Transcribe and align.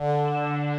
Muy 0.00 0.69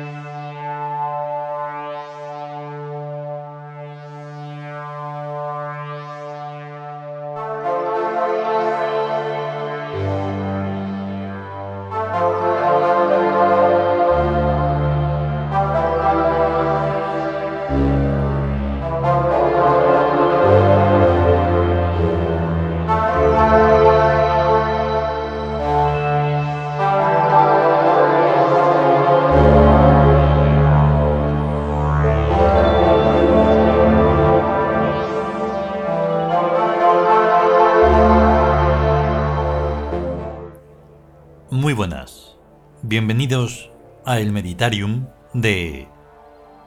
Bienvenidos 43.31 43.69
a 44.03 44.19
el 44.19 44.33
Meditarium 44.33 45.07
de... 45.33 45.87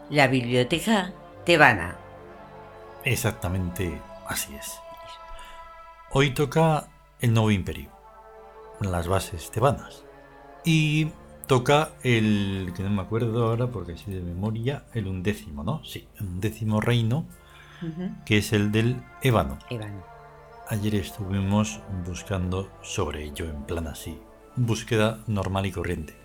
La 0.08 0.28
biblioteca 0.28 1.12
tebana. 1.44 1.98
Exactamente 3.04 4.00
así 4.26 4.54
es. 4.54 4.72
Hoy 6.10 6.30
toca 6.30 6.88
el 7.20 7.34
nuevo 7.34 7.50
imperio, 7.50 7.90
las 8.80 9.08
bases 9.08 9.50
tebanas. 9.50 10.06
Y 10.64 11.08
toca 11.46 11.90
el, 12.02 12.72
que 12.74 12.82
no 12.82 12.88
me 12.88 13.02
acuerdo 13.02 13.44
ahora 13.44 13.66
porque 13.66 13.92
así 13.92 14.10
de 14.10 14.22
memoria, 14.22 14.84
el 14.94 15.06
undécimo, 15.06 15.64
¿no? 15.64 15.84
Sí, 15.84 16.08
el 16.18 16.28
undécimo 16.28 16.80
reino, 16.80 17.26
que 18.24 18.38
es 18.38 18.54
el 18.54 18.72
del 18.72 19.02
Ébano. 19.20 19.58
Ébano. 19.68 20.02
Ayer 20.70 20.94
estuvimos 20.94 21.80
buscando 22.06 22.70
sobre 22.80 23.22
ello 23.24 23.50
en 23.50 23.64
plan 23.64 23.86
así, 23.86 24.18
búsqueda 24.56 25.18
normal 25.26 25.66
y 25.66 25.70
corriente, 25.70 26.23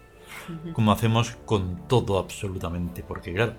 Como 0.73 0.91
hacemos 0.91 1.37
con 1.45 1.87
todo 1.87 2.17
absolutamente, 2.19 3.03
porque 3.03 3.33
claro, 3.33 3.53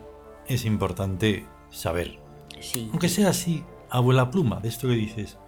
es 0.47 0.65
importante 0.65 1.47
saber, 1.71 2.19
Sí. 2.61 2.89
aunque 2.91 3.09
sea 3.09 3.29
así, 3.31 3.65
abuela 3.91 4.31
pluma, 4.31 4.61
de 4.61 4.69
esto 4.69 4.89
que 4.89 4.95
dices, 4.95 5.39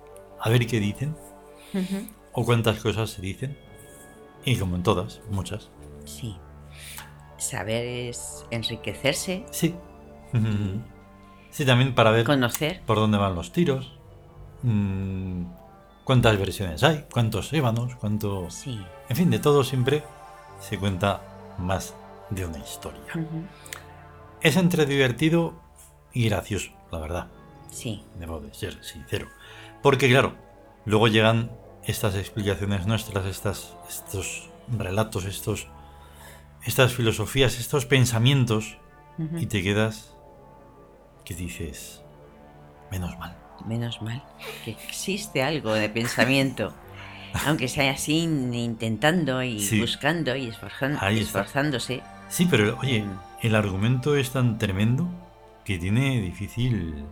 a 0.40 0.48
ver 0.50 0.66
qué 0.66 0.80
dicen, 0.80 1.16
o 2.32 2.44
cuántas 2.44 2.78
cosas 2.80 3.10
se 3.10 3.22
dicen, 3.22 3.58
y 4.44 4.56
como 4.56 4.76
en 4.76 4.82
todas, 4.82 5.20
muchas, 5.30 5.70
Sí. 6.04 6.36
Saber 7.38 7.84
es 7.84 8.44
enriquecerse, 8.50 9.44
sí. 9.50 9.74
Sí, 11.50 11.64
también 11.66 11.94
para 11.94 12.10
ver 12.10 12.24
conocer. 12.24 12.82
por 12.86 12.96
dónde 12.98 13.18
van 13.18 13.34
los 13.34 13.52
tiros, 13.52 13.92
mm, 14.62 15.42
cuántas 16.04 16.38
versiones 16.38 16.82
hay, 16.82 17.04
cuántos 17.12 17.52
ébanos, 17.52 17.94
cuánto... 17.96 18.48
Sí. 18.50 18.80
En 19.08 19.16
fin, 19.16 19.28
de 19.30 19.38
todo 19.38 19.62
siempre 19.64 20.02
se 20.62 20.78
cuenta 20.78 21.20
más 21.58 21.94
de 22.30 22.46
una 22.46 22.58
historia. 22.58 23.12
Es 24.40 24.56
entre 24.56 24.86
divertido 24.86 25.54
y 26.12 26.28
gracioso, 26.28 26.70
la 26.90 26.98
verdad. 26.98 27.26
Sí. 27.70 28.04
Debo 28.18 28.40
de 28.40 28.52
ser 28.54 28.82
sincero. 28.84 29.28
Porque 29.82 30.08
claro, 30.08 30.34
luego 30.84 31.08
llegan 31.08 31.50
estas 31.84 32.14
explicaciones 32.14 32.86
nuestras, 32.86 33.26
estas, 33.26 33.76
estos 33.88 34.48
relatos, 34.68 35.24
estos, 35.24 35.68
estas 36.64 36.94
filosofías, 36.94 37.58
estos 37.58 37.86
pensamientos, 37.86 38.78
y 39.36 39.46
te 39.46 39.62
quedas 39.62 40.16
que 41.24 41.34
dices, 41.34 42.02
menos 42.90 43.16
mal. 43.18 43.36
Menos 43.66 44.02
mal 44.02 44.24
que 44.64 44.72
existe 44.72 45.42
algo 45.42 45.72
de 45.74 45.88
pensamiento. 45.88 46.72
Aunque 47.46 47.68
sea 47.68 47.92
así, 47.92 48.18
intentando 48.20 49.42
y 49.42 49.60
Sí. 49.60 49.80
buscando 49.80 50.34
y 50.36 50.48
esforzándose. 50.48 52.02
Sí, 52.28 52.46
pero 52.50 52.78
oye, 52.80 53.02
Mm. 53.02 53.18
el 53.42 53.54
argumento 53.54 54.16
es 54.16 54.30
tan 54.30 54.58
tremendo 54.58 55.08
que 55.64 55.78
tiene 55.78 56.20
difícil 56.20 57.04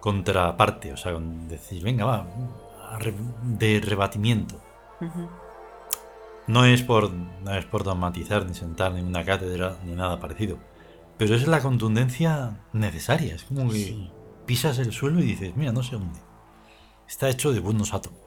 contraparte, 0.00 0.92
o 0.92 0.96
sea, 0.96 1.12
decir, 1.48 1.82
venga, 1.82 2.04
va, 2.04 2.26
de 3.42 3.80
rebatimiento. 3.84 4.60
No 6.46 6.64
es 6.64 6.82
por 6.82 7.10
no 7.12 7.54
es 7.54 7.64
por 7.66 7.84
dogmatizar 7.84 8.46
ni 8.46 8.54
sentar 8.54 8.92
ni 8.92 9.02
una 9.02 9.24
cátedra 9.24 9.76
ni 9.84 9.92
nada 9.94 10.18
parecido, 10.18 10.58
pero 11.18 11.34
es 11.34 11.46
la 11.46 11.60
contundencia 11.60 12.58
necesaria, 12.72 13.34
es 13.34 13.44
como 13.44 13.68
que 13.70 13.76
Sí. 13.78 14.10
pisas 14.46 14.78
el 14.78 14.92
suelo 14.92 15.20
y 15.20 15.24
dices, 15.24 15.54
mira, 15.56 15.72
no 15.72 15.82
sé 15.82 15.96
dónde. 15.96 16.18
Está 17.06 17.28
hecho 17.28 17.52
de 17.52 17.60
buenos 17.60 17.92
átomos, 17.92 18.18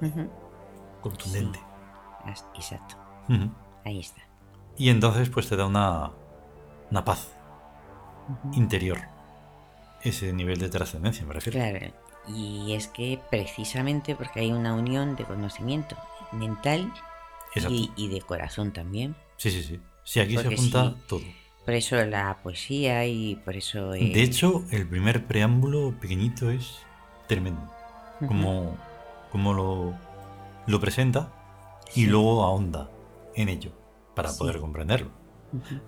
Ujú. 0.00 0.28
Contundente. 1.00 1.60
Exacto. 2.54 2.96
Ahí 3.84 4.00
está. 4.00 4.22
Y 4.76 4.90
entonces 4.90 5.28
pues 5.30 5.48
te 5.48 5.56
da 5.56 5.66
una 5.66 6.10
una 6.90 7.04
paz 7.04 7.28
interior. 8.52 8.98
Ese 10.02 10.32
nivel 10.32 10.58
de 10.58 10.68
trascendencia, 10.68 11.26
me 11.26 11.34
refiero. 11.34 11.58
Claro, 11.58 11.92
y 12.28 12.72
es 12.74 12.86
que 12.88 13.18
precisamente 13.30 14.14
porque 14.14 14.40
hay 14.40 14.52
una 14.52 14.74
unión 14.74 15.16
de 15.16 15.24
conocimiento 15.24 15.96
mental 16.32 16.92
y, 17.68 17.90
y 17.96 18.08
de 18.08 18.20
corazón 18.20 18.72
también. 18.72 19.16
Sí, 19.38 19.50
sí, 19.50 19.62
sí. 19.62 19.80
Sí, 20.04 20.20
aquí 20.20 20.34
Porque 20.36 20.56
se 20.56 20.62
junta 20.62 20.90
sí. 20.90 20.96
todo. 21.08 21.20
Por 21.64 21.74
eso 21.74 21.96
la 22.04 22.38
poesía 22.42 23.04
y 23.06 23.34
por 23.36 23.56
eso... 23.56 23.92
eh, 23.92 24.10
De 24.14 24.22
hecho, 24.22 24.64
el 24.70 24.88
primer 24.88 25.26
preámbulo 25.26 25.94
pequeñito 26.00 26.50
es 26.50 26.78
tremendo. 27.26 27.60
Como, 28.26 28.76
como 29.30 29.52
lo, 29.52 29.94
lo 30.68 30.78
presenta 30.80 31.32
y 31.88 32.02
sí, 32.02 32.06
luego 32.06 32.44
ahonda 32.44 32.88
en 33.34 33.48
ello 33.48 33.72
para 34.14 34.28
Sí. 34.28 34.38
poder 34.38 34.60
comprenderlo. 34.60 35.10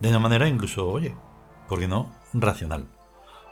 De 0.01 0.09
una 0.09 0.19
manera 0.19 0.49
incluso, 0.49 0.89
oye, 0.89 1.15
¿por 1.69 1.79
qué 1.79 1.87
no? 1.87 2.11
Racional. 2.33 2.89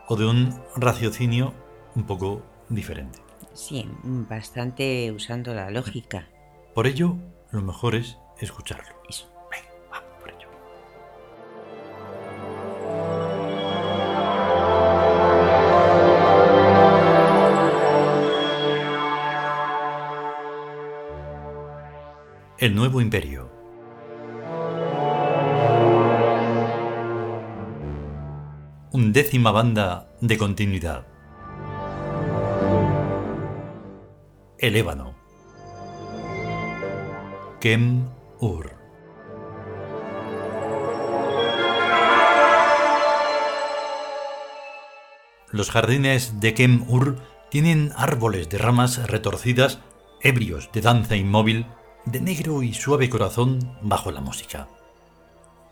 O 0.09 0.17
de 0.17 0.27
un 0.27 0.59
raciocinio 0.77 1.53
un 1.95 2.05
poco 2.05 2.43
diferente. 2.71 3.21
Sí, 3.53 3.89
bastante 4.03 5.13
usando 5.13 5.53
la 5.55 5.71
lógica. 5.71 6.29
Por 6.75 6.87
ello, 6.87 7.17
lo 7.51 7.61
mejor 7.63 7.95
es 7.95 8.17
escucharlo. 8.41 8.95
Eso. 9.09 9.31
El 22.59 22.75
nuevo 22.75 23.01
imperio. 23.01 23.53
Undécima 28.91 29.53
banda 29.53 30.11
de 30.21 30.37
continuidad. 30.37 31.07
El 34.59 34.75
ébano. 34.75 35.15
Kem 37.61 38.09
Ur. 38.41 38.73
Los 45.53 45.71
jardines 45.71 46.41
de 46.41 46.55
Kem 46.55 46.85
Ur 46.89 47.19
tienen 47.51 47.93
árboles 47.95 48.49
de 48.49 48.59
ramas 48.59 49.09
retorcidas, 49.09 49.79
ebrios 50.23 50.71
de 50.73 50.81
danza 50.81 51.15
inmóvil, 51.15 51.67
de 52.11 52.21
negro 52.21 52.63
y 52.63 52.73
suave 52.73 53.11
corazón 53.11 53.59
bajo 53.83 54.11
la 54.11 54.21
música. 54.21 54.69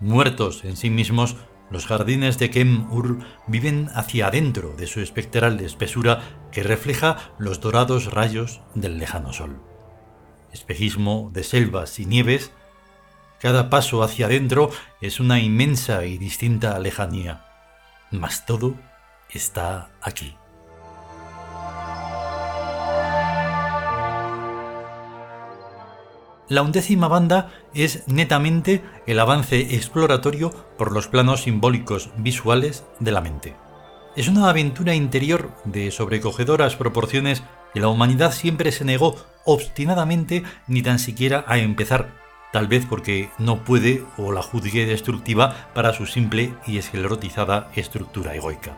Muertos 0.00 0.64
en 0.64 0.77
sí 0.77 0.91
mismos, 0.91 1.36
los 1.71 1.86
jardines 1.86 2.38
de 2.38 2.50
Kem 2.50 2.92
Ur 2.92 3.18
viven 3.47 3.88
hacia 3.94 4.27
adentro 4.27 4.74
de 4.77 4.86
su 4.86 5.00
espectral 5.00 5.60
espesura 5.60 6.22
que 6.53 6.62
refleja 6.62 7.33
los 7.38 7.60
dorados 7.60 8.12
rayos 8.12 8.60
del 8.74 8.98
lejano 8.98 9.33
sol. 9.33 9.60
Espejismo 10.53 11.30
de 11.33 11.42
selvas 11.42 11.98
y 11.98 12.06
nieves, 12.06 12.53
cada 13.41 13.71
paso 13.71 14.03
hacia 14.03 14.27
adentro 14.27 14.71
es 15.00 15.21
una 15.21 15.41
inmensa 15.41 16.04
y 16.04 16.18
distinta 16.18 16.78
lejanía, 16.78 17.44
mas 18.10 18.47
todo 18.47 18.74
está 19.30 19.91
aquí. 20.03 20.36
La 26.48 26.63
undécima 26.63 27.09
banda 27.09 27.51
es 27.75 28.04
netamente 28.07 28.81
el 29.09 29.19
avance 29.19 29.75
exploratorio 29.75 30.51
por 30.78 30.93
los 30.93 31.09
planos 31.09 31.43
simbólicos 31.43 32.10
visuales 32.19 32.84
de 33.01 33.10
la 33.10 33.21
mente. 33.21 33.57
Es 34.15 34.28
una 34.28 34.48
aventura 34.48 34.95
interior 34.95 35.51
de 35.65 35.91
sobrecogedoras 35.91 36.77
proporciones 36.77 37.43
que 37.75 37.81
la 37.81 37.89
humanidad 37.89 38.33
siempre 38.33 38.71
se 38.71 38.84
negó 38.84 39.16
obstinadamente 39.45 40.45
ni 40.69 40.83
tan 40.83 41.01
siquiera 41.01 41.45
a 41.48 41.59
empezar, 41.59 42.13
tal 42.53 42.69
vez 42.69 42.87
porque 42.89 43.28
no 43.39 43.65
puede 43.65 44.04
o 44.16 44.31
la 44.31 44.41
juzgue 44.41 44.87
destructiva 44.87 45.71
para 45.75 45.92
su 45.92 46.07
simple 46.07 46.54
y 46.65 46.78
esclerotizada 46.78 47.72
estructura 47.75 48.37
egoica. 48.37 48.77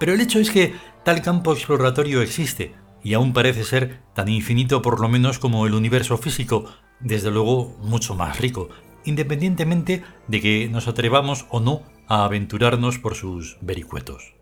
Pero 0.00 0.12
el 0.12 0.20
hecho 0.20 0.40
es 0.40 0.50
que 0.50 0.74
tal 1.04 1.22
campo 1.22 1.52
exploratorio 1.52 2.20
existe, 2.20 2.74
y 3.02 3.14
aún 3.14 3.32
parece 3.32 3.64
ser 3.64 4.00
tan 4.14 4.28
infinito 4.28 4.82
por 4.82 5.00
lo 5.00 5.08
menos 5.08 5.38
como 5.38 5.66
el 5.66 5.74
universo 5.74 6.18
físico, 6.18 6.66
desde 7.00 7.30
luego 7.30 7.76
mucho 7.82 8.14
más 8.14 8.38
rico, 8.38 8.68
independientemente 9.04 10.04
de 10.28 10.40
que 10.40 10.68
nos 10.68 10.88
atrevamos 10.88 11.46
o 11.50 11.60
no 11.60 11.82
a 12.08 12.24
aventurarnos 12.24 12.98
por 12.98 13.14
sus 13.14 13.58
vericuetos. 13.60 14.34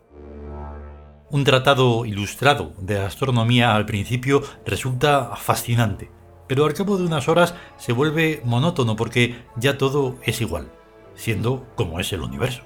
Un 1.29 1.45
tratado 1.45 2.05
ilustrado 2.05 2.73
de 2.79 2.99
astronomía 2.99 3.73
al 3.73 3.85
principio 3.85 4.43
resulta 4.65 5.35
fascinante, 5.37 6.11
pero 6.47 6.65
al 6.65 6.73
cabo 6.73 6.97
de 6.97 7.05
unas 7.05 7.29
horas 7.29 7.55
se 7.77 7.93
vuelve 7.93 8.41
monótono 8.43 8.97
porque 8.97 9.45
ya 9.55 9.77
todo 9.77 10.17
es 10.23 10.41
igual, 10.41 10.69
siendo 11.15 11.65
como 11.75 12.01
es 12.01 12.11
el 12.11 12.21
universo. 12.21 12.63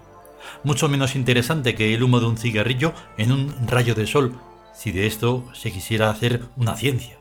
Mucho 0.64 0.90
menos 0.90 1.16
interesante 1.16 1.76
que 1.76 1.94
el 1.94 2.02
humo 2.02 2.20
de 2.20 2.26
un 2.26 2.38
cigarrillo 2.38 2.94
en 3.18 3.32
un 3.32 3.54
rayo 3.68 3.94
de 3.94 4.08
sol, 4.08 4.34
si 4.76 4.92
de 4.92 5.08
esto 5.08 5.46
se 5.54 5.72
quisiera 5.72 6.10
hacer 6.10 6.44
una 6.58 6.76
ciencia. 6.76 7.18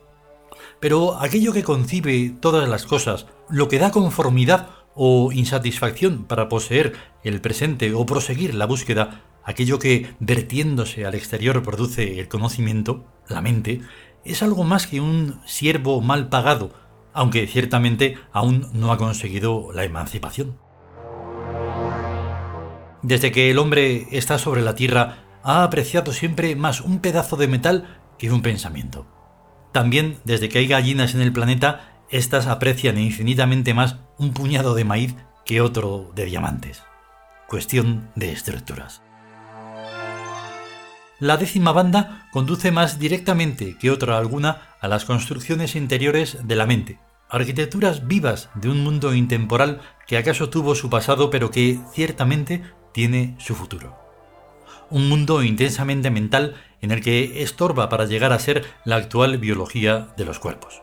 Pero 0.81 1.21
aquello 1.21 1.53
que 1.53 1.63
concibe 1.63 2.35
todas 2.41 2.69
las 2.69 2.85
cosas, 2.85 3.27
lo 3.49 3.69
que 3.69 3.79
da 3.79 3.91
conformidad 3.91 4.69
o 4.95 5.33
insatisfacción 5.33 6.25
para 6.25 6.49
poseer 6.49 6.95
el 7.23 7.41
presente 7.41 7.95
o 7.95 8.05
proseguir 8.07 8.55
la 8.55 8.67
búsqueda, 8.67 9.23
aquello 9.45 9.79
que 9.79 10.15
vertiéndose 10.21 11.07
al 11.07 11.15
exterior 11.15 11.63
produce 11.63 12.21
el 12.21 12.29
conocimiento, 12.29 13.05
la 13.29 13.41
mente, 13.41 13.81
es 14.25 14.43
algo 14.43 14.65
más 14.65 14.87
que 14.87 15.01
un 15.01 15.41
siervo 15.47 16.01
mal 16.01 16.29
pagado, 16.29 16.73
aunque 17.13 17.47
ciertamente 17.47 18.17
aún 18.33 18.69
no 18.73 18.93
ha 18.93 18.99
conseguido 18.99 19.71
la 19.73 19.85
emancipación. 19.85 20.59
Desde 23.03 23.33
que 23.33 23.51
el 23.51 23.59
hombre 23.59 24.07
está 24.13 24.39
sobre 24.39 24.63
la 24.63 24.75
tierra, 24.75 25.24
ha 25.45 25.63
apreciado 25.63 26.13
siempre 26.13 26.57
más 26.57 26.81
un 26.81 26.99
pedazo 26.99 27.37
de 27.37 27.47
metal 27.47 28.01
que 28.19 28.33
un 28.33 28.43
pensamiento. 28.43 29.07
También, 29.73 30.19
desde 30.25 30.49
que 30.49 30.59
hay 30.59 30.67
gallinas 30.67 31.15
en 31.15 31.21
el 31.21 31.33
planeta, 31.33 32.01
éstas 32.11 32.47
aprecian 32.47 32.99
infinitamente 32.99 33.75
más 33.75 33.97
un 34.19 34.33
puñado 34.33 34.75
de 34.75 34.85
maíz 34.85 35.15
que 35.45 35.61
otro 35.61 36.11
de 36.15 36.25
diamantes. 36.25 36.83
Cuestión 37.47 38.11
de 38.15 38.33
estructuras. 38.33 39.03
La 41.21 41.37
décima 41.37 41.73
banda 41.73 42.29
conduce 42.33 42.73
más 42.73 42.99
directamente 42.99 43.77
que 43.79 43.91
otra 43.91 44.19
alguna 44.19 44.77
a 44.81 44.89
las 44.89 45.05
construcciones 45.05 45.77
interiores 45.77 46.39
de 46.45 46.57
la 46.57 46.67
mente, 46.67 46.99
arquitecturas 47.29 48.07
vivas 48.07 48.49
de 48.55 48.69
un 48.71 48.83
mundo 48.83 49.15
intemporal 49.15 49.81
que 50.07 50.17
acaso 50.17 50.51
tuvo 50.51 50.75
su 50.75 50.91
pasado 50.91 51.31
pero 51.31 51.51
que 51.51 51.79
ciertamente 51.93 52.63
tiene 52.93 53.37
su 53.39 53.55
futuro. 53.55 54.04
Un 54.95 55.09
mundo 55.09 55.43
intensamente 55.43 56.09
mental 56.13 56.55
en 56.81 56.93
el 56.93 57.01
que 57.01 57.43
estorba 57.43 57.89
para 57.89 58.05
llegar 58.05 58.33
a 58.33 58.39
ser 58.39 58.65
la 58.85 58.95
actual 58.95 59.39
biología 59.39 60.15
de 60.17 60.25
los 60.25 60.39
cuerpos. 60.39 60.83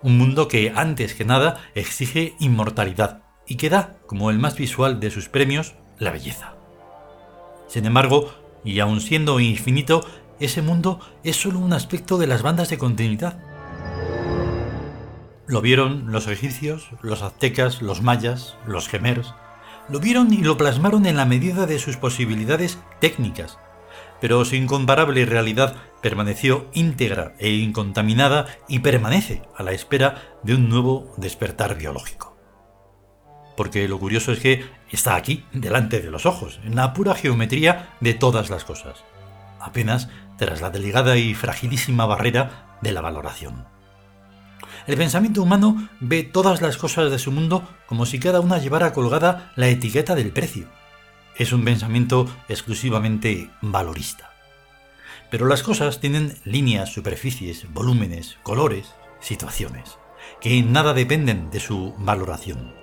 Un 0.00 0.16
mundo 0.16 0.48
que 0.48 0.72
antes 0.74 1.12
que 1.12 1.26
nada 1.26 1.60
exige 1.74 2.34
inmortalidad 2.40 3.24
y 3.46 3.56
que 3.56 3.68
da, 3.68 3.98
como 4.06 4.30
el 4.30 4.38
más 4.38 4.56
visual 4.56 5.00
de 5.00 5.10
sus 5.10 5.28
premios, 5.28 5.74
la 5.98 6.12
belleza. 6.12 6.54
Sin 7.68 7.84
embargo, 7.84 8.32
y 8.64 8.80
aun 8.80 9.02
siendo 9.02 9.38
infinito, 9.38 10.02
ese 10.40 10.62
mundo 10.62 10.98
es 11.22 11.36
solo 11.36 11.58
un 11.58 11.74
aspecto 11.74 12.16
de 12.16 12.28
las 12.28 12.40
bandas 12.40 12.70
de 12.70 12.78
continuidad. 12.78 13.38
Lo 15.46 15.60
vieron 15.60 16.10
los 16.10 16.26
egipcios, 16.26 16.88
los 17.02 17.20
aztecas, 17.20 17.82
los 17.82 18.00
mayas, 18.00 18.56
los 18.66 18.88
gemers. 18.88 19.34
Lo 19.88 19.98
vieron 20.00 20.32
y 20.32 20.38
lo 20.38 20.56
plasmaron 20.56 21.06
en 21.06 21.16
la 21.16 21.24
medida 21.24 21.66
de 21.66 21.78
sus 21.78 21.96
posibilidades 21.96 22.78
técnicas, 23.00 23.58
pero 24.20 24.44
su 24.44 24.54
incomparable 24.54 25.26
realidad 25.26 25.74
permaneció 26.00 26.66
íntegra 26.72 27.34
e 27.38 27.50
incontaminada 27.50 28.46
y 28.68 28.78
permanece 28.78 29.42
a 29.56 29.62
la 29.62 29.72
espera 29.72 30.38
de 30.42 30.54
un 30.54 30.68
nuevo 30.68 31.12
despertar 31.16 31.76
biológico. 31.76 32.36
Porque 33.56 33.86
lo 33.88 33.98
curioso 33.98 34.32
es 34.32 34.38
que 34.38 34.64
está 34.90 35.16
aquí, 35.16 35.44
delante 35.52 36.00
de 36.00 36.10
los 36.10 36.26
ojos, 36.26 36.60
en 36.64 36.76
la 36.76 36.92
pura 36.94 37.14
geometría 37.14 37.90
de 38.00 38.14
todas 38.14 38.50
las 38.50 38.64
cosas, 38.64 39.04
apenas 39.60 40.08
tras 40.38 40.60
la 40.60 40.70
delicada 40.70 41.16
y 41.16 41.34
fragilísima 41.34 42.06
barrera 42.06 42.78
de 42.80 42.92
la 42.92 43.00
valoración. 43.00 43.66
El 44.86 44.96
pensamiento 44.96 45.42
humano 45.42 45.88
ve 46.00 46.22
todas 46.22 46.60
las 46.60 46.76
cosas 46.76 47.10
de 47.10 47.18
su 47.18 47.30
mundo 47.30 47.68
como 47.86 48.06
si 48.06 48.18
cada 48.18 48.40
una 48.40 48.58
llevara 48.58 48.92
colgada 48.92 49.52
la 49.56 49.68
etiqueta 49.68 50.14
del 50.14 50.32
precio 50.32 50.66
es 51.36 51.52
un 51.52 51.64
pensamiento 51.64 52.28
exclusivamente 52.48 53.50
valorista. 53.60 54.30
Pero 55.30 55.46
las 55.46 55.62
cosas 55.62 56.00
tienen 56.00 56.36
líneas, 56.44 56.92
superficies, 56.92 57.72
volúmenes, 57.72 58.36
colores, 58.42 58.94
situaciones, 59.20 59.98
que 60.40 60.58
en 60.58 60.72
nada 60.72 60.92
dependen 60.92 61.50
de 61.50 61.60
su 61.60 61.94
valoración. 61.98 62.74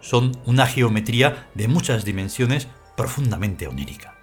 Son 0.00 0.38
una 0.44 0.66
geometría 0.66 1.48
de 1.54 1.66
muchas 1.66 2.04
dimensiones 2.04 2.68
profundamente 2.96 3.66
onírica. 3.66 4.14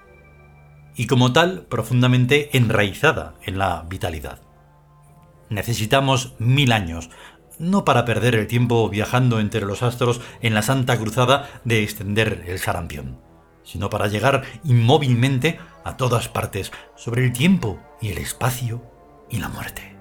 Y 0.96 1.08
como 1.08 1.34
tal, 1.34 1.66
profundamente 1.66 2.56
enraizada 2.56 3.36
en 3.44 3.58
la 3.58 3.86
vitalidad. 3.90 4.45
Necesitamos 5.50 6.34
mil 6.40 6.72
años, 6.72 7.10
no 7.60 7.86
para 7.86 8.06
perder 8.06 8.36
el 8.36 8.48
tiempo 8.48 8.90
viajando 8.90 9.40
entre 9.40 9.62
los 9.62 9.84
astros 9.84 10.22
en 10.42 10.54
la 10.54 10.62
santa 10.62 10.98
cruzada 10.98 11.50
de 11.64 11.84
extender 11.84 12.44
el 12.48 12.60
sarampión 12.60 13.26
sino 13.66 13.90
para 13.90 14.08
llegar 14.08 14.44
inmóvilmente 14.64 15.60
a 15.84 15.98
todas 15.98 16.30
partes 16.30 16.72
sobre 16.96 17.26
el 17.26 17.34
tiempo 17.34 17.80
y 18.00 18.10
el 18.10 18.20
espacio 18.20 18.82
y 19.30 19.40
la 19.40 19.50
muerte. 19.50 19.92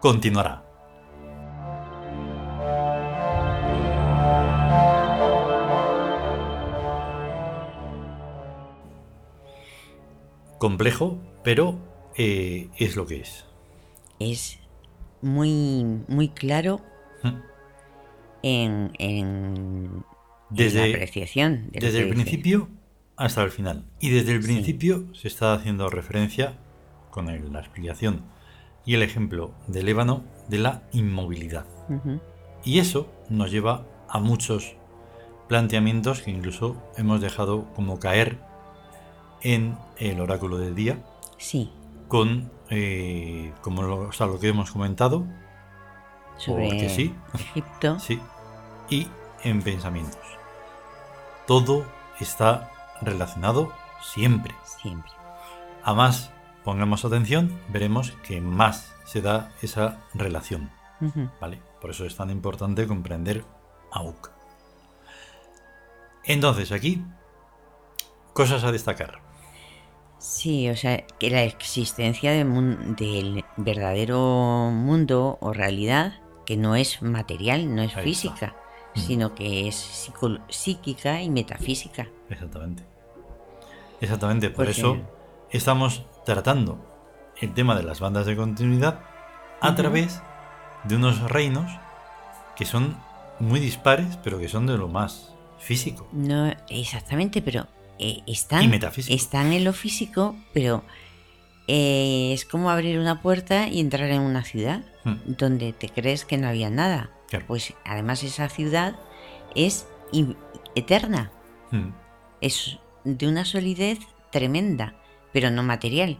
Continuará. 0.00 0.69
Complejo, 10.60 11.18
pero 11.42 11.78
eh, 12.18 12.68
es 12.76 12.94
lo 12.94 13.06
que 13.06 13.22
es. 13.22 13.46
Es 14.18 14.58
muy, 15.22 16.04
muy 16.06 16.28
claro 16.28 16.82
en, 18.42 20.04
desde, 20.50 20.80
la 20.80 20.94
apreciación. 20.96 21.70
desde 21.72 22.02
el 22.02 22.10
principio 22.10 22.68
hasta 23.16 23.42
el 23.42 23.50
final. 23.50 23.86
Y 24.00 24.10
desde 24.10 24.32
el 24.32 24.40
principio 24.40 25.06
se 25.14 25.28
está 25.28 25.54
haciendo 25.54 25.88
referencia, 25.88 26.58
con 27.10 27.24
la 27.26 27.58
explicación 27.58 28.24
y 28.84 28.96
el 28.96 29.02
ejemplo 29.02 29.54
del 29.66 29.88
ébano, 29.88 30.24
de 30.48 30.58
la 30.58 30.82
inmovilidad. 30.92 31.64
Y 32.64 32.80
eso 32.80 33.10
nos 33.30 33.50
lleva 33.50 33.86
a 34.10 34.18
muchos 34.18 34.76
planteamientos 35.48 36.20
que 36.20 36.30
incluso 36.30 36.76
hemos 36.98 37.22
dejado 37.22 37.72
como 37.72 37.98
caer 37.98 38.49
en 39.42 39.76
el 39.98 40.20
oráculo 40.20 40.58
del 40.58 40.74
día. 40.74 41.02
Sí. 41.38 41.70
Con 42.08 42.50
eh, 42.70 43.52
como 43.62 43.82
lo, 43.82 44.10
lo 44.10 44.40
que 44.40 44.48
hemos 44.48 44.70
comentado, 44.70 45.26
sobre 46.36 46.88
sí, 46.88 47.14
Egipto. 47.34 47.98
sí, 48.00 48.20
y 48.88 49.08
en 49.42 49.62
pensamientos. 49.62 50.20
Todo 51.46 51.84
está 52.20 52.70
relacionado 53.02 53.72
siempre. 54.00 54.54
Siempre. 54.64 55.10
A 55.82 55.94
más 55.94 56.30
pongamos 56.64 57.04
atención, 57.04 57.58
veremos 57.68 58.12
que 58.22 58.40
más 58.40 58.94
se 59.04 59.20
da 59.20 59.52
esa 59.62 59.98
relación. 60.14 60.70
¿Vale? 61.40 61.62
Por 61.80 61.90
eso 61.90 62.04
es 62.04 62.14
tan 62.14 62.28
importante 62.30 62.86
comprender 62.86 63.42
AUK. 63.90 64.30
Entonces, 66.24 66.72
aquí, 66.72 67.02
cosas 68.34 68.64
a 68.64 68.70
destacar. 68.70 69.29
Sí, 70.20 70.68
o 70.68 70.76
sea, 70.76 70.98
que 71.18 71.30
la 71.30 71.44
existencia 71.44 72.32
del 72.32 73.44
verdadero 73.56 74.70
mundo 74.70 75.38
o 75.40 75.54
realidad, 75.54 76.20
que 76.44 76.58
no 76.58 76.76
es 76.76 77.00
material, 77.00 77.74
no 77.74 77.80
es 77.82 77.94
física, 77.94 78.54
sino 78.94 79.34
que 79.34 79.66
es 79.66 79.76
psíquica 80.50 81.22
y 81.22 81.30
metafísica. 81.30 82.06
Exactamente. 82.28 82.82
Exactamente, 84.02 84.50
por 84.50 84.68
eso 84.68 84.98
estamos 85.50 86.04
tratando 86.26 86.78
el 87.40 87.54
tema 87.54 87.74
de 87.74 87.82
las 87.82 88.00
bandas 88.00 88.26
de 88.26 88.36
continuidad 88.36 89.00
a 89.62 89.74
través 89.74 90.20
de 90.84 90.96
unos 90.96 91.30
reinos 91.30 91.72
que 92.56 92.66
son 92.66 92.98
muy 93.38 93.58
dispares, 93.58 94.18
pero 94.18 94.38
que 94.38 94.48
son 94.48 94.66
de 94.66 94.76
lo 94.76 94.86
más 94.86 95.34
físico. 95.58 96.06
No, 96.12 96.52
exactamente, 96.68 97.40
pero 97.40 97.66
eh, 98.00 98.22
están, 98.26 98.72
están 99.08 99.52
en 99.52 99.64
lo 99.64 99.72
físico, 99.72 100.34
pero 100.52 100.82
eh, 101.68 102.32
es 102.32 102.44
como 102.44 102.70
abrir 102.70 102.98
una 102.98 103.22
puerta 103.22 103.68
y 103.68 103.78
entrar 103.80 104.10
en 104.10 104.22
una 104.22 104.42
ciudad 104.44 104.82
Hmm. 105.04 105.14
donde 105.26 105.72
te 105.72 105.88
crees 105.88 106.24
que 106.26 106.36
no 106.36 106.46
había 106.48 106.68
nada. 106.68 107.10
Claro. 107.28 107.46
Pues 107.46 107.72
además 107.86 108.22
esa 108.22 108.48
ciudad 108.48 108.96
es 109.54 109.86
eterna, 110.74 111.30
Mm. 111.70 111.90
es 112.42 112.78
de 113.04 113.28
una 113.28 113.44
solidez 113.46 113.98
tremenda, 114.30 114.94
pero 115.32 115.50
no 115.50 115.62
material. 115.62 116.18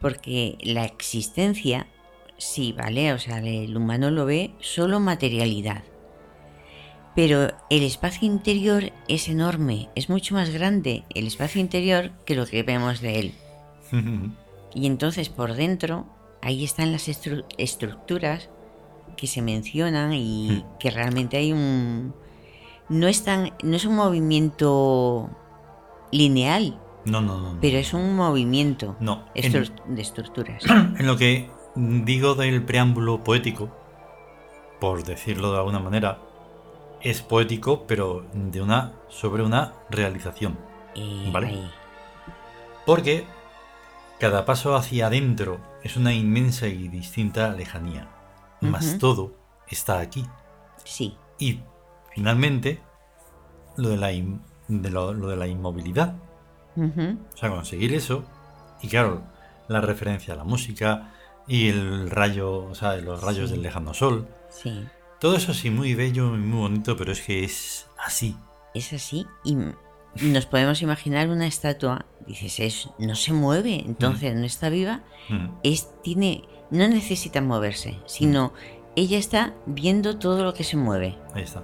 Porque 0.00 0.56
la 0.62 0.84
existencia, 0.84 1.86
sí, 2.36 2.72
vale, 2.72 3.12
o 3.12 3.18
sea, 3.18 3.38
el 3.38 3.76
humano 3.76 4.10
lo 4.10 4.24
ve 4.26 4.52
solo 4.60 4.98
materialidad. 5.00 5.82
Pero 7.18 7.48
el 7.68 7.82
espacio 7.82 8.28
interior 8.28 8.92
es 9.08 9.28
enorme, 9.28 9.88
es 9.96 10.08
mucho 10.08 10.34
más 10.36 10.50
grande 10.50 11.02
el 11.16 11.26
espacio 11.26 11.60
interior 11.60 12.12
que 12.24 12.36
lo 12.36 12.46
que 12.46 12.62
vemos 12.62 13.00
de 13.00 13.18
él. 13.18 13.34
Y 14.72 14.86
entonces 14.86 15.28
por 15.30 15.54
dentro, 15.54 16.06
ahí 16.42 16.62
están 16.62 16.92
las 16.92 17.08
estru- 17.08 17.44
estructuras 17.56 18.50
que 19.16 19.26
se 19.26 19.42
mencionan 19.42 20.12
y 20.12 20.64
que 20.78 20.90
realmente 20.92 21.38
hay 21.38 21.52
un... 21.52 22.14
No 22.88 23.08
es, 23.08 23.24
tan, 23.24 23.50
no 23.64 23.74
es 23.74 23.84
un 23.84 23.96
movimiento 23.96 25.28
lineal, 26.12 26.78
No, 27.04 27.20
no, 27.20 27.40
no. 27.40 27.54
no. 27.54 27.60
pero 27.60 27.78
es 27.78 27.92
un 27.94 28.14
movimiento 28.14 28.94
No, 29.00 29.24
estru- 29.34 29.72
de 29.86 30.02
estructuras. 30.02 30.62
En 30.98 31.06
lo 31.08 31.16
que 31.16 31.50
digo 31.74 32.36
del 32.36 32.62
preámbulo 32.64 33.24
poético, 33.24 33.74
por 34.80 35.02
decirlo 35.02 35.50
de 35.50 35.58
alguna 35.58 35.80
manera, 35.80 36.20
es 37.00 37.22
poético, 37.22 37.86
pero 37.86 38.24
de 38.32 38.60
una 38.62 38.92
sobre 39.08 39.42
una 39.42 39.72
realización. 39.90 40.58
Vale. 41.32 41.70
Porque 42.86 43.26
cada 44.18 44.44
paso 44.44 44.74
hacia 44.74 45.06
adentro 45.06 45.58
es 45.82 45.96
una 45.96 46.12
inmensa 46.12 46.66
y 46.66 46.88
distinta 46.88 47.50
lejanía. 47.50 48.08
Más 48.60 48.98
todo 48.98 49.34
está 49.68 50.00
aquí. 50.00 50.26
Sí, 50.84 51.16
Y 51.38 51.60
finalmente, 52.12 52.80
lo 53.76 53.90
de 53.90 53.96
la, 53.96 54.08
de 54.08 54.90
lo- 54.90 55.12
lo 55.14 55.28
de 55.28 55.36
la 55.36 55.46
inmovilidad. 55.46 56.14
O 56.76 57.36
sea, 57.36 57.50
conseguir 57.50 57.94
eso. 57.94 58.24
Y 58.82 58.88
claro, 58.88 59.22
la 59.68 59.80
referencia 59.80 60.34
a 60.34 60.36
la 60.36 60.44
música 60.44 61.12
y 61.46 61.68
el 61.68 62.10
rayo, 62.10 62.64
o 62.64 62.74
sea, 62.74 62.96
los 62.96 63.22
rayos 63.22 63.48
Sí. 63.50 63.54
del 63.54 63.62
lejano 63.62 63.94
sol. 63.94 64.26
sí, 64.50 64.86
Todo 65.20 65.36
eso 65.36 65.52
sí, 65.54 65.70
muy 65.70 65.94
bello 65.94 66.34
y 66.34 66.38
muy 66.38 66.58
bonito, 66.60 66.96
pero 66.96 67.12
es 67.12 67.20
que 67.22 67.44
es 67.44 67.88
así. 68.04 68.36
es 68.74 68.92
así. 68.92 69.26
Y 69.44 69.56
nos 70.22 70.46
podemos 70.46 70.80
imaginar 70.82 71.28
una 71.28 71.46
estatua, 71.46 72.06
dices, 72.26 72.60
es, 72.60 72.90
no 72.98 73.14
se 73.14 73.32
mueve, 73.32 73.82
entonces 73.84 74.34
no 74.34 74.44
está 74.44 74.68
viva, 74.68 75.02
Mm, 75.30 75.48
es, 75.62 75.90
tiene, 76.02 76.44
no 76.70 76.88
necesita 76.88 77.42
moverse, 77.42 77.98
sino 78.06 78.54
ella 78.96 79.18
está 79.18 79.52
viendo 79.66 80.18
todo 80.18 80.42
lo 80.42 80.54
que 80.54 80.64
se 80.64 80.76
mueve. 80.78 81.18
Ahí 81.34 81.42
está. 81.42 81.62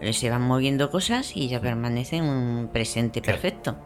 Eh, 0.00 0.12
Se 0.14 0.30
van 0.30 0.40
moviendo 0.42 0.90
cosas 0.90 1.36
y 1.36 1.44
ella 1.44 1.60
permanece 1.60 2.16
en 2.16 2.24
un 2.24 2.68
presente 2.72 3.20
Claro. 3.20 3.40
perfecto. 3.40 3.76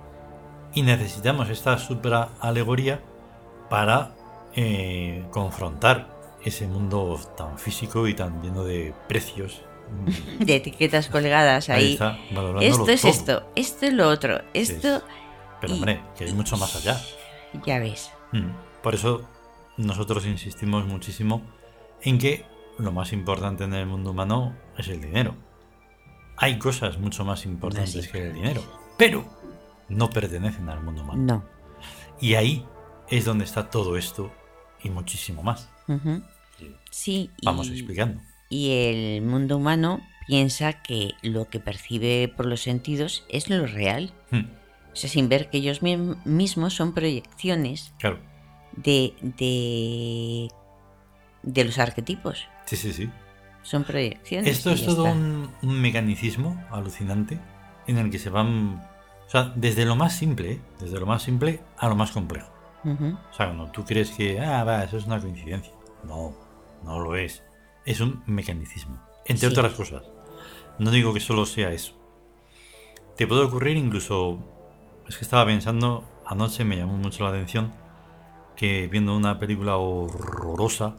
Y 0.75 0.83
necesitamos 0.83 1.49
esta 1.51 1.79
supra 1.79 2.29
alegoría 2.41 3.01
para 3.69 4.13
eh, 4.55 5.25
confrontar 5.33 6.09
ese 6.45 6.67
mundo 6.67 7.19
tan 7.37 7.59
físico 7.59 8.07
y 8.09 8.15
tan 8.15 8.43
lleno 8.43 8.65
de 8.65 8.95
precios. 9.09 9.63
De 10.39 10.57
etiquetas 10.57 11.09
colgadas 11.09 11.71
Ahí 11.71 11.85
ahí. 11.85 11.93
está, 11.95 12.19
esto 12.61 12.91
es 12.91 13.01
todo. 13.01 13.11
esto, 13.11 13.43
esto 13.57 13.87
es 13.87 13.93
lo 13.95 14.09
otro, 14.09 14.41
esto, 14.53 15.03
Pero 15.61 15.73
y- 15.73 15.77
hombre, 15.77 16.01
que 16.17 16.25
hay 16.25 16.33
mucho 16.35 16.57
más 16.59 16.77
allá. 16.77 17.01
ya 17.67 17.79
ves. 17.79 18.11
Mm, 18.33 18.51
Por 18.83 18.95
eso 18.95 19.23
nosotros 19.79 20.27
insistimos 20.27 20.85
muchísimo 20.87 21.41
en 22.03 22.19
que 22.19 22.45
lo 22.79 22.93
más 22.93 23.13
importante 23.15 23.65
en 23.65 23.73
el 23.75 23.87
mundo 23.87 24.11
humano 24.11 24.55
es 24.77 24.89
el 24.89 25.01
dinero. 25.01 25.35
Hay 26.37 26.59
cosas 26.59 26.99
mucho 26.99 27.25
más 27.25 27.47
importantes 27.47 28.09
que 28.09 28.27
el 28.29 28.35
dinero, 28.35 28.63
pero 28.99 29.25
no 29.89 30.11
pertenecen 30.11 30.69
al 30.69 30.83
mundo 30.83 31.03
humano. 31.03 31.23
No. 31.23 31.45
Y 32.21 32.35
ahí 32.35 32.65
es 33.09 33.25
donde 33.25 33.45
está 33.45 33.71
todo 33.71 33.97
esto 33.97 34.31
y 34.83 34.91
muchísimo 34.91 35.43
más. 35.43 35.69
Sí, 36.91 37.31
Vamos 37.43 37.69
y- 37.69 37.73
explicando. 37.73 38.21
Y 38.51 38.71
el 38.71 39.23
mundo 39.23 39.57
humano 39.59 40.01
piensa 40.27 40.83
que 40.83 41.13
lo 41.23 41.49
que 41.49 41.61
percibe 41.61 42.33
por 42.35 42.47
los 42.47 42.63
sentidos 42.63 43.25
es 43.29 43.51
lo 43.51 43.67
real. 43.67 44.13
Mm, 44.31 44.45
O 44.93 44.97
sea, 44.97 45.09
sin 45.11 45.29
ver 45.29 45.51
que 45.51 45.59
ellos 45.59 45.83
mi- 45.83 45.97
mismos 46.25 46.75
son 46.75 46.93
proyecciones 46.95 47.93
Claro, 47.99 48.19
de, 48.77 49.15
de, 49.23 50.49
de 51.43 51.65
los 51.65 51.79
arquetipos. 51.79 52.47
sí, 52.67 52.77
sí, 52.77 52.93
sí. 52.93 53.11
Son 53.63 53.85
proyecciones. 53.85 54.49
Esto 54.51 54.71
es 54.73 54.85
todo 54.87 55.05
un, 55.05 55.51
un 55.63 55.81
mecanismo 55.81 56.63
alucinante 56.71 57.39
en 57.87 57.99
el 57.99 58.11
que 58.11 58.19
se 58.19 58.31
van... 58.31 58.83
O 59.27 59.31
sea, 59.31 59.53
desde 59.57 59.85
lo 59.85 59.95
más 59.95 60.17
simple, 60.17 60.53
¿eh? 60.53 60.61
desde 60.81 60.99
lo 60.99 61.05
más 61.05 61.23
simple 61.23 61.61
a 61.77 61.89
lo 61.89 61.95
más 61.95 62.13
complejo. 62.13 62.51
O 63.31 63.33
sea, 63.35 63.47
cuando 63.47 63.67
tú 63.71 63.85
crees 63.85 64.11
que, 64.13 64.41
ah, 64.41 64.65
va, 64.65 64.85
eso 64.85 64.97
es 64.97 65.07
una 65.07 65.21
coincidencia. 65.21 65.73
No, 66.05 66.35
no 66.85 67.01
lo 67.01 67.17
es. 67.17 67.43
Es 67.85 68.01
un 68.01 68.23
mecanicismo. 68.27 68.99
Entre 69.27 69.49
Sí. 69.49 69.53
otras 69.55 69.73
cosas. 69.75 70.03
No 70.79 70.91
digo 70.91 71.13
que 71.13 71.21
solo 71.21 71.45
sea 71.47 71.73
eso. 71.73 71.93
Te 73.17 73.27
puede 73.27 73.43
ocurrir 73.43 73.77
incluso... 73.77 74.39
Es 75.09 75.17
que 75.17 75.25
estaba 75.25 75.47
pensando, 75.47 76.05
anoche 76.27 76.65
me 76.65 76.77
llamó 76.77 76.97
mucho 76.99 77.25
la 77.25 77.31
atención 77.31 77.73
que 78.57 78.89
viendo 78.89 79.17
una 79.17 79.39
película 79.39 79.77
horrorosa, 79.77 80.97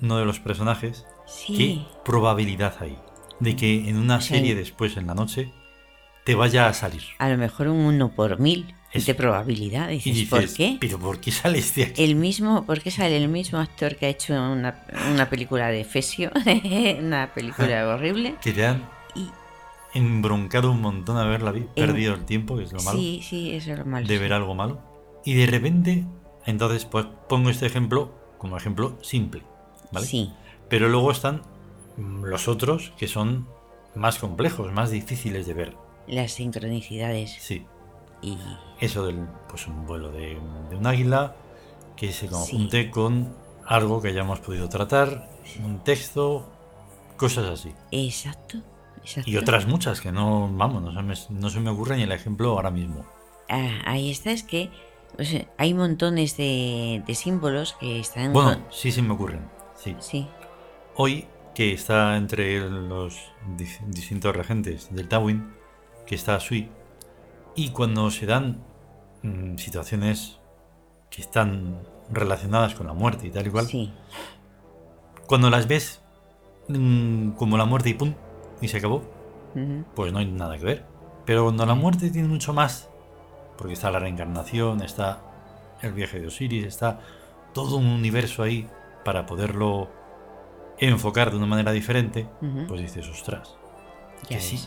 uno 0.00 0.16
de 0.18 0.24
los 0.24 0.40
personajes, 0.40 1.06
Sí. 1.26 1.56
¿qué 1.56 1.86
probabilidad 2.04 2.74
hay 2.80 2.98
de 3.38 3.54
que 3.54 3.88
en 3.88 3.96
una 3.98 4.20
Sí. 4.20 4.34
serie 4.34 4.54
después 4.54 4.96
en 4.96 5.06
la 5.06 5.14
noche 5.14 5.52
te 6.24 6.34
vaya 6.34 6.66
a 6.68 6.72
salir? 6.74 7.02
A 7.18 7.28
lo 7.28 7.36
mejor 7.38 7.68
un 7.68 7.78
1 7.84 8.14
por 8.16 8.40
mil 8.40 8.74
Eso. 8.92 9.06
de 9.06 9.14
probabilidad. 9.14 9.90
Y 9.90 9.98
Dices, 9.98 10.28
¿por 10.28 10.52
qué? 10.52 10.76
¿pero 10.80 10.98
por 10.98 11.20
qué 11.20 11.30
sales 11.30 11.74
de 11.76 11.84
aquí? 11.84 12.02
El 12.02 12.16
mismo, 12.16 12.64
¿por 12.66 12.80
qué 12.80 12.90
sale 12.90 13.16
el 13.16 13.28
mismo 13.28 13.58
actor 13.58 13.96
que 13.96 14.06
ha 14.06 14.08
hecho 14.08 14.32
una, 14.34 14.84
una 15.12 15.28
película 15.30 15.68
de 15.68 15.84
Fesio? 15.84 16.30
una 17.00 17.32
película 17.32 17.86
horrible. 17.88 18.34
Que 18.42 18.52
te 18.52 18.66
han 18.66 18.88
Y 19.14 19.28
embroncado 19.94 20.70
un 20.70 20.80
montón 20.80 21.16
a 21.16 21.34
En- 21.34 21.66
perdido 21.74 22.14
el 22.14 22.24
tiempo, 22.24 22.56
que 22.56 22.64
es 22.64 22.72
lo 22.72 22.80
malo, 22.82 22.98
sí, 22.98 23.20
sí, 23.22 23.52
eso 23.52 23.72
es 23.72 23.78
lo 23.78 23.84
malo. 23.84 24.06
de 24.06 24.18
ver 24.18 24.32
algo 24.32 24.54
malo. 24.54 24.80
Y 25.24 25.34
de 25.34 25.46
repente, 25.46 26.04
entonces, 26.46 26.84
pues 26.84 27.06
pongo 27.28 27.50
este 27.50 27.66
ejemplo 27.66 28.14
como 28.38 28.56
ejemplo 28.56 28.98
simple, 29.02 29.42
¿vale? 29.92 30.06
Sí, 30.06 30.32
Pero 30.68 30.88
luego 30.88 31.10
están 31.12 31.42
los 31.98 32.48
otros 32.48 32.92
que 32.98 33.06
son 33.08 33.46
más 33.94 34.18
complejos, 34.18 34.72
más 34.72 34.90
difíciles 34.90 35.46
de 35.46 35.54
ver. 35.54 35.76
las 36.06 36.32
sincronicidades. 36.32 37.36
Sí, 37.40 37.66
Y 38.22 38.38
eso 38.80 39.06
del, 39.06 39.26
pues 39.48 39.66
un 39.66 39.86
vuelo 39.86 40.10
de, 40.10 40.38
de 40.70 40.76
un 40.76 40.86
águila 40.86 41.36
que 41.96 42.12
se 42.12 42.26
conjunte 42.28 42.90
con 42.90 43.34
algo 43.66 44.00
que 44.02 44.08
hayamos 44.08 44.40
podido 44.40 44.68
tratar, 44.68 45.30
un 45.64 45.82
texto, 45.84 46.50
cosas 47.16 47.46
así. 47.46 47.72
exacto, 47.90 48.58
exacto. 48.98 49.30
Y 49.30 49.36
otras 49.36 49.66
muchas 49.66 50.00
que 50.00 50.12
no, 50.12 50.50
vamos, 50.52 50.82
no 50.82 50.92
se 50.92 51.02
me, 51.02 51.40
no 51.40 51.50
se 51.50 51.60
me 51.60 51.70
ocurre 51.70 51.96
ni 51.96 52.02
el 52.04 52.12
ejemplo 52.12 52.50
ahora 52.52 52.70
mismo. 52.70 53.04
Ah, 53.48 53.80
ahí 53.84 54.10
está, 54.10 54.30
es 54.30 54.42
que 54.42 54.70
hay 55.58 55.74
montones 55.74 56.36
de, 56.36 57.02
de 57.06 57.14
símbolos 57.14 57.74
que 57.74 58.00
están... 58.00 58.32
Bueno, 58.32 58.64
sí 58.70 58.92
se 58.92 59.02
me 59.02 59.12
ocurren. 59.12 59.48
Sí. 59.74 59.96
Sí, 59.98 60.28
Hoy, 60.96 61.26
que 61.54 61.72
está 61.72 62.16
entre 62.16 62.60
los 62.68 63.16
dis- 63.56 63.80
distintos 63.86 64.36
regentes 64.36 64.94
del 64.94 65.08
Tawin, 65.08 65.52
que 66.06 66.14
está 66.14 66.38
Sui, 66.40 66.70
y 67.54 67.70
cuando 67.70 68.10
se 68.10 68.26
dan 68.26 68.62
mm, 69.22 69.56
situaciones 69.56 70.38
que 71.10 71.22
están 71.22 71.82
relacionadas 72.10 72.74
con 72.74 72.86
la 72.86 72.92
muerte 72.92 73.26
y 73.26 73.30
tal 73.30 73.46
y 73.46 73.50
cual, 73.50 73.66
sí, 73.66 73.92
cuando 75.26 75.50
las 75.50 75.68
ves 75.68 76.00
mm, 76.68 77.30
como 77.32 77.56
la 77.56 77.64
muerte 77.64 77.90
y 77.90 77.94
pum, 77.94 78.14
y 78.60 78.68
se 78.68 78.78
acabó, 78.78 79.02
pues 79.94 80.12
no 80.12 80.20
hay 80.20 80.26
nada 80.26 80.56
que 80.58 80.64
ver. 80.64 80.86
Pero 81.24 81.44
cuando 81.44 81.66
la 81.66 81.74
muerte 81.74 82.10
tiene 82.10 82.28
mucho 82.28 82.52
más, 82.52 82.88
porque 83.58 83.74
está 83.74 83.90
la 83.90 83.98
reencarnación, 83.98 84.82
está 84.82 85.20
el 85.82 85.92
viaje 85.92 86.20
de 86.20 86.28
Osiris, 86.28 86.66
está 86.66 87.00
todo 87.52 87.76
un 87.76 87.86
universo 87.86 88.42
ahí 88.42 88.68
para 89.04 89.26
poderlo 89.26 89.88
enfocar 90.78 91.30
de 91.30 91.36
una 91.36 91.46
manera 91.46 91.72
diferente, 91.72 92.26
pues 92.68 92.80
dices, 92.80 93.08
ostras, 93.08 93.56
que 94.28 94.40
sí. 94.40 94.60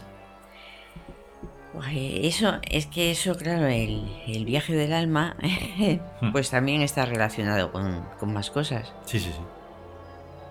Ves. 1.74 1.84
Guay, 1.84 2.28
Eso, 2.28 2.54
es 2.70 2.86
que 2.88 3.12
eso, 3.12 3.36
claro, 3.36 3.68
el, 3.68 4.06
el 4.28 4.46
viaje 4.46 4.74
del 4.74 4.94
alma, 4.94 5.36
pues 6.32 6.50
también 6.50 6.82
está 6.82 7.06
relacionado 7.06 7.72
con, 7.72 8.02
con 8.20 8.34
más 8.34 8.50
cosas. 8.52 8.94
Sí, 9.06 9.20
sí, 9.20 9.30
sí. 9.32 9.42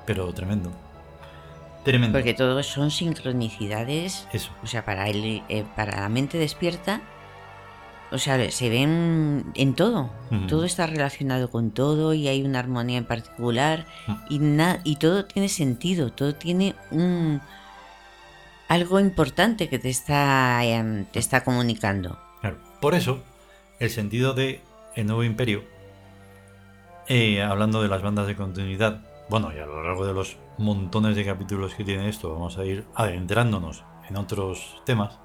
Pero 0.06 0.32
tremendo. 0.32 0.70
Tremendo. 1.84 2.16
Porque 2.18 2.34
todos 2.34 2.66
son 2.66 2.90
sincronicidades 2.92 4.28
Eso. 4.32 4.52
O 4.62 4.66
sea, 4.66 4.84
para, 4.84 5.08
el, 5.08 5.42
eh, 5.48 5.64
para 5.74 6.00
la 6.00 6.08
mente 6.08 6.38
despierta 6.38 7.00
o 8.12 8.18
sea, 8.18 8.50
se 8.50 8.68
ven 8.68 9.50
en 9.54 9.74
todo. 9.74 10.10
Ujú. 10.30 10.46
Todo 10.46 10.64
está 10.66 10.86
relacionado 10.86 11.50
con 11.50 11.70
todo 11.70 12.12
y 12.12 12.28
hay 12.28 12.42
una 12.42 12.58
armonía 12.58 12.98
en 12.98 13.06
particular 13.06 13.86
Ujú. 14.06 14.18
y, 14.28 14.38
na- 14.38 14.80
y 14.84 14.96
todo 14.96 15.24
tiene 15.24 15.48
sentido, 15.48 16.12
todo 16.12 16.34
tiene 16.34 16.74
un 16.90 17.40
algo 18.72 18.98
importante 18.98 19.68
que 19.68 19.78
te 19.78 19.90
está, 19.90 20.64
em, 20.64 21.04
te 21.04 21.18
está 21.18 21.44
comunicando. 21.44 22.18
Claro, 22.40 22.56
Por 22.80 22.94
eso, 22.94 23.22
el 23.78 23.90
sentido 23.90 24.32
de 24.32 24.62
El 24.96 25.06
Nuevo 25.06 25.24
Imperio, 25.24 25.62
eh, 27.06 27.42
hablando 27.42 27.82
de 27.82 27.88
las 27.88 28.00
bandas 28.00 28.26
de 28.26 28.34
continuidad, 28.34 29.02
bueno, 29.28 29.52
y 29.54 29.58
a 29.58 29.66
lo 29.66 29.82
largo 29.84 30.06
de 30.06 30.14
los 30.14 30.38
montones 30.56 31.16
de 31.16 31.24
capítulos 31.26 31.74
que 31.74 31.84
tiene 31.84 32.08
esto, 32.08 32.32
vamos 32.32 32.56
a 32.56 32.64
ir 32.64 32.86
adentrándonos 32.94 33.84
en 34.08 34.16
otros 34.16 34.80
temas, 34.86 35.18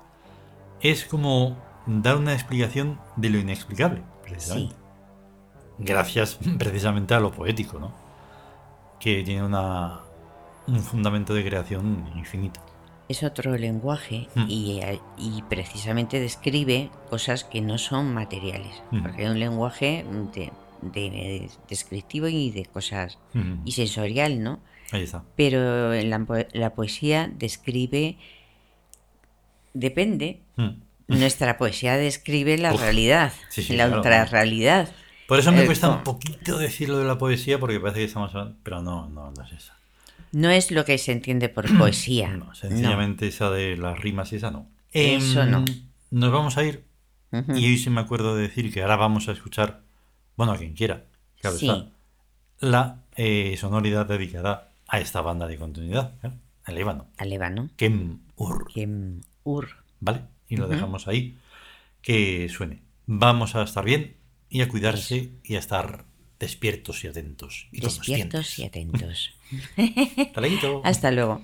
es 0.82 1.06
como 1.06 1.58
dar 1.86 2.18
una 2.18 2.34
explicación 2.34 3.00
de 3.16 3.30
lo 3.30 3.38
inexplicable, 3.38 4.04
precisamente. 4.24 4.76
Sí. 4.76 4.82
Gracias 5.80 6.38
precisamente 6.60 7.14
a 7.14 7.22
lo 7.22 7.32
poético, 7.32 7.80
¿no? 7.80 7.94
Que 9.00 9.24
tiene 9.24 9.44
una, 9.44 10.02
un 10.68 10.82
fundamento 10.82 11.34
de 11.34 11.46
creación 11.46 12.12
infinito. 12.14 12.60
Es 13.10 13.24
otro 13.24 13.58
lenguaje 13.58 14.28
Mm. 14.36 14.46
y, 14.50 14.80
eh, 14.82 15.00
y 15.18 15.42
precisamente 15.44 16.20
describe 16.20 16.90
cosas 17.10 17.44
que 17.46 17.62
no 17.62 17.78
son 17.78 18.14
materiales. 18.14 18.84
Mm. 18.92 19.02
Porque 19.02 19.22
hay 19.26 19.30
un 19.32 19.40
lenguaje 19.40 20.06
de, 20.36 20.52
de- 20.82 21.50
descriptivo 21.70 22.28
y 22.28 22.52
de 22.52 22.66
cosas 22.66 23.18
Ujú. 23.34 23.62
y 23.66 23.72
sensorial, 23.72 24.44
¿no? 24.44 24.60
Ahí 24.92 25.04
está. 25.04 25.24
Pero 25.36 25.94
en 25.94 26.10
la, 26.10 26.26
la 26.54 26.74
poesía 26.76 27.32
describe, 27.34 28.18
depende, 29.74 30.42
Mm. 30.56 30.70
nuestra 31.08 31.58
poesía 31.58 31.96
describe 31.98 32.58
la 32.58 32.74
Uf, 32.74 32.82
realidad, 32.82 33.32
sí, 33.50 33.64
sí, 33.64 33.76
la 33.76 33.86
claro. 33.86 33.98
ultrarrealidad. 33.98 34.90
Por 35.28 35.40
eso 35.40 35.52
me 35.52 35.64
Eh, 35.64 35.66
cuesta 35.66 35.90
un 35.90 36.04
poquito 36.04 36.58
decirlo 36.58 36.98
de 36.98 37.06
la 37.06 37.18
poesía, 37.18 37.60
porque 37.60 37.80
parece 37.80 38.00
que 38.00 38.06
estamos 38.06 38.34
hablando, 38.34 38.58
pero 38.64 38.82
no, 38.82 39.08
no, 39.10 39.32
no 39.32 39.44
es 39.44 39.52
esa. 39.54 39.77
No 40.32 40.50
es 40.50 40.72
lo 40.72 40.86
que 40.86 40.98
se 40.98 41.12
entiende 41.12 41.50
por 41.50 41.66
poesía. 41.78 42.30
No, 42.36 42.54
sencillamente 42.56 43.28
esa 43.28 43.50
de 43.50 43.78
las 43.78 44.00
rimas 44.00 44.32
y 44.34 44.38
esa 44.38 44.52
no. 44.52 44.70
Eso 44.92 45.44
Em, 45.44 45.52
no. 45.52 45.66
Nos 46.12 46.32
vamos 46.32 46.58
a 46.58 46.64
ir, 46.64 46.86
y 47.32 47.66
hoy 47.66 47.78
sí 47.78 47.90
me 47.90 48.02
acuerdo 48.02 48.36
de 48.36 48.44
decir 48.44 48.74
que 48.74 48.82
ahora 48.82 48.96
vamos 48.96 49.28
a 49.28 49.34
escuchar, 49.34 49.82
bueno, 50.38 50.54
a 50.54 50.58
quien 50.58 50.74
quiera, 50.74 51.06
claro 51.42 51.58
Sí. 51.58 51.68
está, 51.70 51.90
la 52.60 53.04
eh, 53.16 53.56
sonoridad 53.60 54.06
dedicada 54.06 54.72
a 54.88 55.00
esta 55.00 55.22
banda 55.22 55.48
de 55.48 55.58
continuidad, 55.58 56.14
¿eh? 56.24 56.32
el 56.68 56.76
Líbano, 56.76 57.08
Al 57.18 57.32
ébano. 57.34 57.70
Kem 57.76 58.20
Ur, 58.36 58.68
Kem 58.74 59.22
Ur. 59.44 59.68
¿vale? 60.00 60.22
Y 60.48 60.56
lo 60.58 60.68
dejamos 60.68 61.08
ahí, 61.08 61.38
que 62.02 62.48
suene. 62.50 62.82
Vamos 63.06 63.56
a 63.56 63.64
estar 63.64 63.84
bien 63.84 64.16
y 64.50 64.62
a 64.62 64.70
cuidarse 64.70 65.32
y 65.44 65.56
a 65.56 65.60
estar 65.60 66.06
despiertos 66.40 67.04
y 67.04 67.08
atentos. 67.08 67.68
Y 67.72 67.82
Despiertos 67.82 68.60
y 68.60 68.64
atentos. 68.64 69.34
Hasta 70.84 71.12
luego. 71.12 71.42